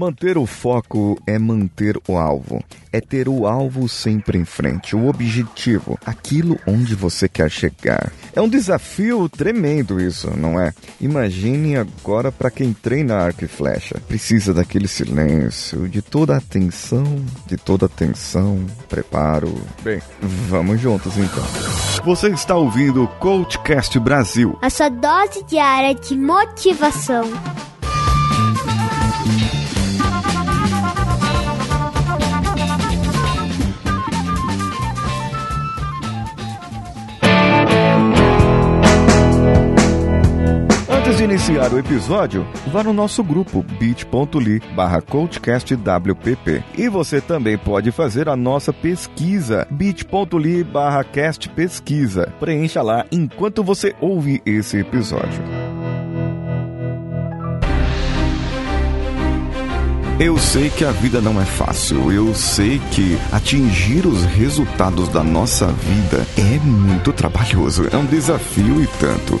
[0.00, 5.06] Manter o foco é manter o alvo, é ter o alvo sempre em frente, o
[5.06, 8.10] objetivo, aquilo onde você quer chegar.
[8.34, 10.72] É um desafio tremendo isso, não é?
[11.02, 14.00] Imagine agora para quem treina arco e flecha.
[14.08, 17.04] Precisa daquele silêncio, de toda a atenção,
[17.46, 19.54] de toda a atenção, preparo.
[19.82, 20.00] Bem,
[20.48, 21.44] vamos juntos então.
[22.06, 24.58] Você está ouvindo o Coachcast Brasil.
[24.62, 27.30] A sua dose diária de motivação.
[41.30, 48.28] Iniciar o episódio, vá no nosso grupo bit.ly barra coachcastwpp e você também pode fazer
[48.28, 52.34] a nossa pesquisa bit.ly barra castpesquisa.
[52.40, 55.40] Preencha lá enquanto você ouve esse episódio.
[60.18, 62.12] Eu sei que a vida não é fácil.
[62.12, 67.88] Eu sei que atingir os resultados da nossa vida é muito trabalhoso.
[67.90, 69.40] É um desafio e tanto.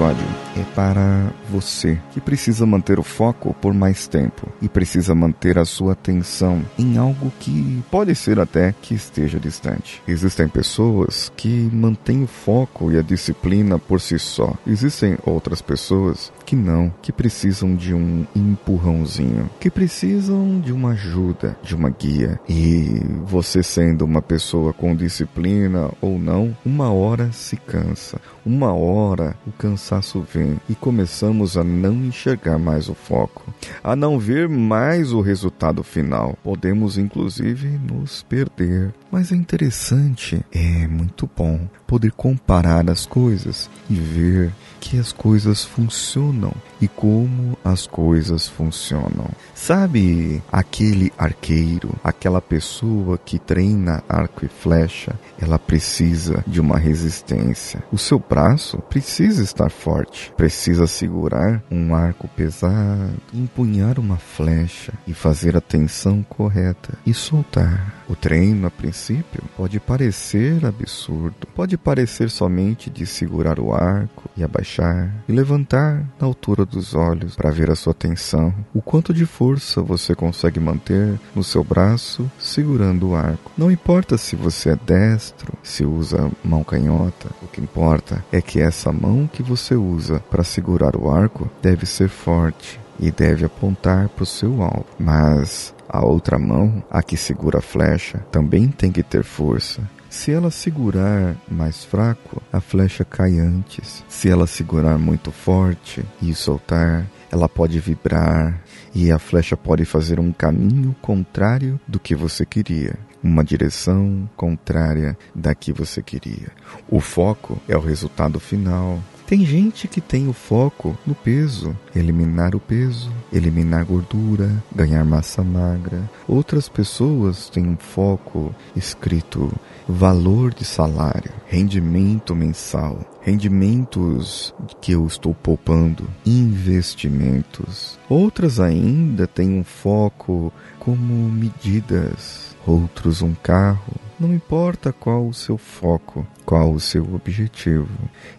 [0.00, 5.58] Episódio é para você que precisa manter o foco por mais tempo e precisa manter
[5.58, 10.02] a sua atenção em algo que pode ser até que esteja distante.
[10.06, 14.54] Existem pessoas que mantêm o foco e a disciplina por si só.
[14.66, 21.56] Existem outras pessoas que não, que precisam de um empurrãozinho, que precisam de uma ajuda,
[21.62, 22.40] de uma guia.
[22.48, 29.36] E você sendo uma pessoa com disciplina ou não, uma hora se cansa, uma hora
[29.46, 33.52] o cansaço vem e começamos a não enxergar mais o foco,
[33.82, 36.38] a não ver mais o resultado final.
[36.42, 38.92] Podemos inclusive nos perder.
[39.10, 45.64] Mas é interessante, é muito bom poder comparar as coisas e ver que as coisas
[45.64, 49.28] funcionam e como as coisas funcionam.
[49.54, 57.82] Sabe aquele arqueiro, aquela pessoa que treina arco e flecha, ela precisa de uma resistência.
[57.92, 65.12] O seu braço precisa estar forte, precisa segurar um arco pesado, empunhar uma flecha e
[65.12, 67.99] fazer a tensão correta e soltar.
[68.10, 74.42] O treino, a princípio, pode parecer absurdo, pode parecer somente de segurar o arco e
[74.42, 79.24] abaixar e levantar na altura dos olhos para ver a sua tensão, o quanto de
[79.24, 83.52] força você consegue manter no seu braço segurando o arco.
[83.56, 88.60] Não importa se você é destro, se usa mão canhota, o que importa é que
[88.60, 94.08] essa mão que você usa para segurar o arco deve ser forte e deve apontar
[94.10, 94.86] para o seu alvo.
[94.98, 99.82] Mas a outra mão, a que segura a flecha, também tem que ter força.
[100.08, 104.04] Se ela segurar mais fraco, a flecha cai antes.
[104.08, 108.60] Se ela segurar muito forte e soltar, ela pode vibrar
[108.92, 112.98] e a flecha pode fazer um caminho contrário do que você queria.
[113.22, 116.48] Uma direção contrária da que você queria.
[116.88, 118.98] O foco é o resultado final.
[119.30, 125.44] Tem gente que tem o foco no peso, eliminar o peso, eliminar gordura, ganhar massa
[125.44, 126.02] magra.
[126.26, 129.52] Outras pessoas têm um foco escrito
[129.86, 138.00] valor de salário, rendimento mensal, rendimentos que eu estou poupando, investimentos.
[138.08, 144.09] Outras ainda têm um foco como medidas, outros um carro.
[144.20, 147.88] Não importa qual o seu foco, qual o seu objetivo.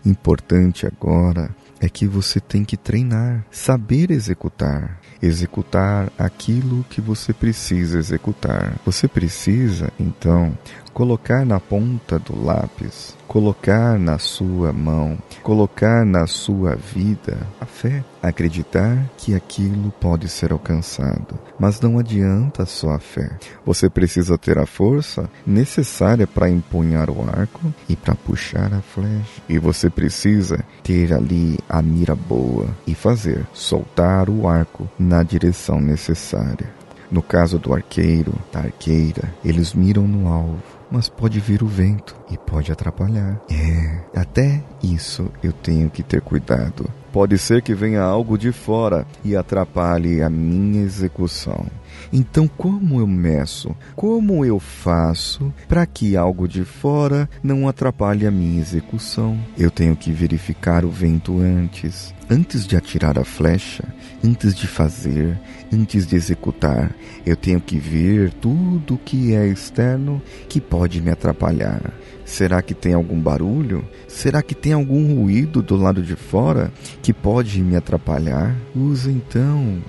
[0.05, 1.49] Importante agora
[1.79, 8.79] é que você tem que treinar, saber executar, executar aquilo que você precisa executar.
[8.85, 10.55] Você precisa, então,
[10.93, 18.03] colocar na ponta do lápis, colocar na sua mão, colocar na sua vida a fé,
[18.21, 21.39] acreditar que aquilo pode ser alcançado.
[21.57, 23.37] Mas não adianta só a fé.
[23.65, 29.41] Você precisa ter a força necessária para empunhar o arco e para puxar a flecha.
[29.47, 35.79] E você precisa ter ali a mira boa e fazer soltar o arco na direção
[35.79, 36.81] necessária.
[37.11, 42.15] No caso do arqueiro, da arqueira, eles miram no alvo, mas pode vir o vento
[42.29, 43.39] e pode atrapalhar.
[43.49, 46.89] É, até isso eu tenho que ter cuidado.
[47.11, 51.65] Pode ser que venha algo de fora e atrapalhe a minha execução.
[52.11, 53.75] Então, como eu meço?
[53.95, 59.37] Como eu faço para que algo de fora não atrapalhe a minha execução?
[59.57, 63.83] Eu tenho que verificar o vento antes, antes de atirar a flecha,
[64.23, 65.39] antes de fazer,
[65.71, 66.95] antes de executar.
[67.25, 71.93] Eu tenho que ver tudo que é externo que pode me atrapalhar.
[72.25, 73.85] Será que tem algum barulho?
[74.07, 76.71] Será que tem algum ruído do lado de fora
[77.01, 78.55] que pode me atrapalhar?
[78.73, 79.81] Use então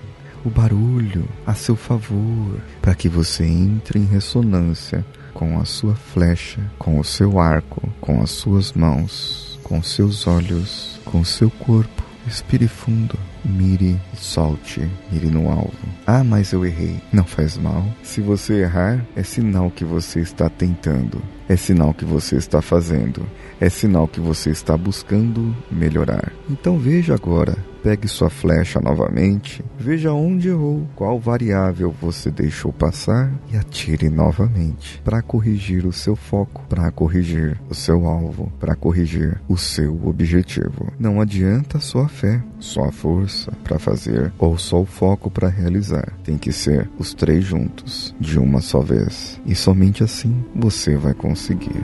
[0.45, 6.61] o barulho a seu favor para que você entre em ressonância com a sua flecha,
[6.79, 12.03] com o seu arco, com as suas mãos, com seus olhos, com seu corpo.
[12.27, 15.73] Respire fundo, mire solte, mire no alvo.
[16.07, 17.01] Ah, mas eu errei.
[17.13, 17.85] Não faz mal.
[18.03, 23.27] Se você errar, é sinal que você está tentando, é sinal que você está fazendo,
[23.61, 26.33] é sinal que você está buscando melhorar.
[26.49, 33.33] Então veja agora Pegue sua flecha novamente, veja onde errou, qual variável você deixou passar
[33.53, 39.41] e atire novamente para corrigir o seu foco, para corrigir o seu alvo, para corrigir
[39.49, 40.93] o seu objetivo.
[40.97, 42.93] Não adianta só a fé, só a
[43.33, 46.13] força para fazer ou só o foco para realizar.
[46.23, 49.41] Tem que ser os três juntos, de uma só vez.
[49.47, 51.83] E somente assim você vai conseguir.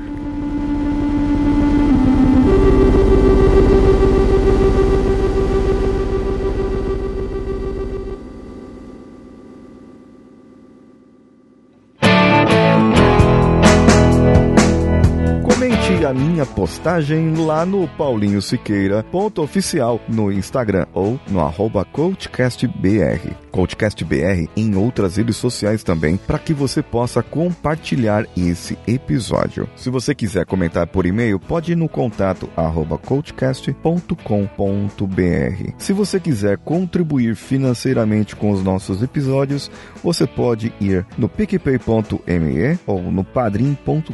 [16.09, 23.37] A minha postagem lá no Paulinho Siqueira, ponto oficial no Instagram ou no arroba CoachCastBR.
[23.51, 29.69] CoachCastBR em outras redes sociais também, para que você possa compartilhar esse episódio.
[29.77, 35.73] Se você quiser comentar por e-mail, pode ir no contato arroba coachcast.com.br.
[35.77, 39.71] Se você quiser contribuir financeiramente com os nossos episódios,
[40.03, 44.09] você pode ir no picpay.me ou no padrim.com.br.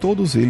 [0.00, 0.49] Todos eles